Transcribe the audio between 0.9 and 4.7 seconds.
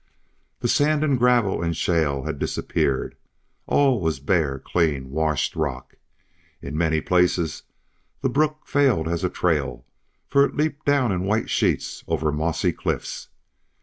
and gravel and shale had disappeared; all was bare